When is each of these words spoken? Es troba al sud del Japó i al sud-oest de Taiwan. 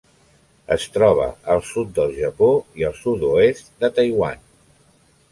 Es 0.75 0.85
troba 0.93 1.25
al 1.55 1.59
sud 1.71 1.91
del 1.99 2.15
Japó 2.19 2.49
i 2.83 2.87
al 2.87 2.95
sud-oest 3.01 3.69
de 3.85 3.91
Taiwan. 3.99 4.41